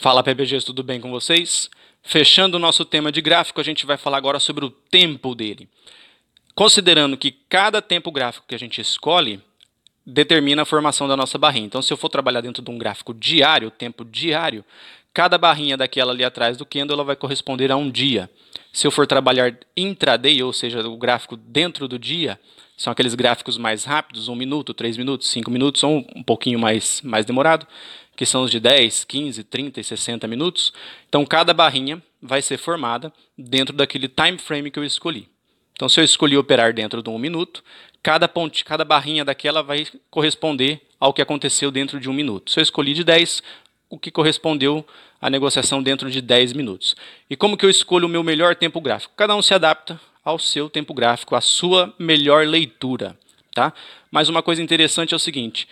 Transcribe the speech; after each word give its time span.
Fala 0.00 0.22
PBGs, 0.22 0.64
tudo 0.64 0.82
bem 0.82 0.98
com 0.98 1.10
vocês? 1.10 1.68
Fechando 2.02 2.56
o 2.56 2.58
nosso 2.58 2.86
tema 2.86 3.12
de 3.12 3.20
gráfico, 3.20 3.60
a 3.60 3.62
gente 3.62 3.84
vai 3.84 3.98
falar 3.98 4.16
agora 4.16 4.40
sobre 4.40 4.64
o 4.64 4.70
tempo 4.70 5.34
dele. 5.34 5.68
Considerando 6.54 7.18
que 7.18 7.30
cada 7.30 7.82
tempo 7.82 8.10
gráfico 8.10 8.46
que 8.48 8.54
a 8.54 8.58
gente 8.58 8.80
escolhe 8.80 9.42
determina 10.06 10.62
a 10.62 10.64
formação 10.64 11.06
da 11.06 11.14
nossa 11.14 11.36
barrinha. 11.36 11.66
Então, 11.66 11.82
se 11.82 11.92
eu 11.92 11.98
for 11.98 12.08
trabalhar 12.08 12.40
dentro 12.40 12.62
de 12.62 12.70
um 12.70 12.78
gráfico 12.78 13.12
diário, 13.12 13.70
tempo 13.70 14.02
diário, 14.02 14.64
cada 15.12 15.36
barrinha 15.36 15.76
daquela 15.76 16.12
ali 16.12 16.24
atrás 16.24 16.56
do 16.56 16.64
candle 16.64 16.94
ela 16.94 17.04
vai 17.04 17.14
corresponder 17.14 17.70
a 17.70 17.76
um 17.76 17.90
dia. 17.90 18.30
Se 18.72 18.86
eu 18.86 18.90
for 18.90 19.06
trabalhar 19.06 19.54
intraday, 19.76 20.42
ou 20.42 20.54
seja, 20.54 20.80
o 20.88 20.96
gráfico 20.96 21.36
dentro 21.36 21.86
do 21.86 21.98
dia, 21.98 22.40
são 22.74 22.90
aqueles 22.90 23.14
gráficos 23.14 23.58
mais 23.58 23.84
rápidos, 23.84 24.28
um 24.28 24.34
minuto, 24.34 24.72
três 24.72 24.96
minutos, 24.96 25.28
cinco 25.28 25.50
minutos, 25.50 25.84
ou 25.84 25.98
um 26.16 26.22
pouquinho 26.22 26.58
mais, 26.58 27.02
mais 27.02 27.26
demorado 27.26 27.66
que 28.20 28.26
são 28.26 28.42
os 28.42 28.50
de 28.50 28.60
10, 28.60 29.04
15, 29.04 29.44
30 29.44 29.80
e 29.80 29.82
60 29.82 30.28
minutos. 30.28 30.74
Então, 31.08 31.24
cada 31.24 31.54
barrinha 31.54 32.02
vai 32.20 32.42
ser 32.42 32.58
formada 32.58 33.10
dentro 33.38 33.74
daquele 33.74 34.08
time 34.08 34.36
frame 34.36 34.70
que 34.70 34.78
eu 34.78 34.84
escolhi. 34.84 35.26
Então, 35.72 35.88
se 35.88 35.98
eu 35.98 36.04
escolhi 36.04 36.36
operar 36.36 36.74
dentro 36.74 37.02
de 37.02 37.08
um 37.08 37.18
minuto, 37.18 37.64
cada, 38.02 38.28
ponte, 38.28 38.62
cada 38.62 38.84
barrinha 38.84 39.24
daquela 39.24 39.62
vai 39.62 39.86
corresponder 40.10 40.82
ao 41.00 41.14
que 41.14 41.22
aconteceu 41.22 41.70
dentro 41.70 41.98
de 41.98 42.10
um 42.10 42.12
minuto. 42.12 42.50
Se 42.50 42.60
eu 42.60 42.62
escolhi 42.62 42.92
de 42.92 43.04
10, 43.04 43.42
o 43.88 43.98
que 43.98 44.10
correspondeu 44.10 44.86
à 45.18 45.30
negociação 45.30 45.82
dentro 45.82 46.10
de 46.10 46.20
10 46.20 46.52
minutos. 46.52 46.94
E 47.30 47.34
como 47.34 47.56
que 47.56 47.64
eu 47.64 47.70
escolho 47.70 48.04
o 48.04 48.10
meu 48.10 48.22
melhor 48.22 48.54
tempo 48.54 48.82
gráfico? 48.82 49.14
Cada 49.16 49.34
um 49.34 49.40
se 49.40 49.54
adapta 49.54 49.98
ao 50.22 50.38
seu 50.38 50.68
tempo 50.68 50.92
gráfico, 50.92 51.34
à 51.34 51.40
sua 51.40 51.94
melhor 51.98 52.46
leitura. 52.46 53.18
Tá? 53.54 53.72
Mas 54.10 54.28
uma 54.28 54.42
coisa 54.42 54.60
interessante 54.60 55.14
é 55.14 55.16
o 55.16 55.18
seguinte: 55.18 55.66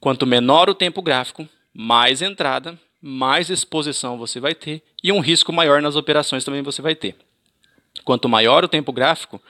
quanto 0.00 0.26
menor 0.26 0.68
o 0.68 0.74
tempo 0.74 1.00
gráfico, 1.00 1.48
mais 1.74 2.22
entrada, 2.22 2.78
mais 3.02 3.50
exposição 3.50 4.16
você 4.16 4.38
vai 4.38 4.54
ter 4.54 4.82
e 5.02 5.10
um 5.12 5.20
risco 5.20 5.52
maior 5.52 5.82
nas 5.82 5.96
operações 5.96 6.44
também 6.44 6.62
você 6.62 6.80
vai 6.80 6.94
ter. 6.94 7.16
Quanto 8.04 8.28
maior 8.28 8.64
o 8.64 8.68
tempo 8.68 8.92
gráfico, 8.92 9.40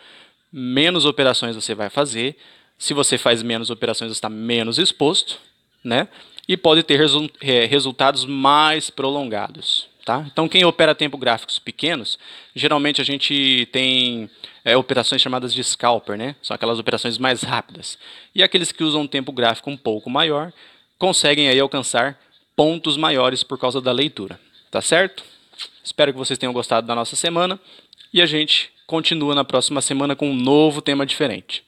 menos 0.53 1.05
operações 1.05 1.55
você 1.55 1.75
vai 1.75 1.91
fazer. 1.91 2.37
Se 2.79 2.95
você 2.95 3.19
faz 3.19 3.43
menos 3.43 3.71
operações, 3.71 4.11
você 4.11 4.17
está 4.17 4.29
menos 4.29 4.79
exposto, 4.79 5.39
né? 5.83 6.09
E 6.49 6.57
pode 6.57 6.83
ter 6.83 6.97
resu 6.97 7.31
é, 7.41 7.65
resultados 7.65 8.25
mais 8.25 8.91
prolongados. 8.91 9.89
Tá? 10.05 10.23
Então, 10.31 10.47
quem 10.47 10.67
opera 10.67 10.95
tempo 10.95 11.17
gráficos 11.17 11.59
pequenos, 11.59 12.19
geralmente 12.55 13.01
a 13.01 13.05
gente 13.05 13.67
tem 13.73 14.29
é, 14.63 14.77
operações 14.77 15.23
chamadas 15.23 15.55
de 15.55 15.65
scalper, 15.65 16.19
né? 16.19 16.37
São 16.43 16.55
aquelas 16.55 16.79
operações 16.79 17.17
mais 17.17 17.43
rápidas. 17.43 17.99
E 18.35 18.43
aqueles 18.43 18.71
que 18.71 18.85
usam 18.85 19.03
um 19.03 19.07
tempo 19.07 19.33
gráfico 19.33 19.71
um 19.71 19.79
pouco 19.79 20.11
maior, 20.11 20.53
conseguem 21.05 21.51
aí 21.51 21.61
alcançar 21.61 22.19
pontos 22.57 22.97
maiores 22.97 23.43
por 23.43 23.59
causa 23.59 23.79
da 23.79 23.93
leitura. 23.93 24.41
Tá 24.71 24.81
certo? 24.81 25.23
Espero 25.85 26.11
que 26.11 26.19
vocês 26.19 26.39
tenham 26.39 26.53
gostado 26.53 26.87
da 26.87 26.95
nossa 26.95 27.15
semana 27.15 27.61
e 28.11 28.23
a 28.23 28.27
gente 28.27 28.71
continua 28.87 29.35
na 29.35 29.45
próxima 29.45 29.83
semana 29.83 30.17
com 30.17 30.31
um 30.31 30.35
novo 30.35 30.81
tema 30.81 31.05
diferente. 31.05 31.63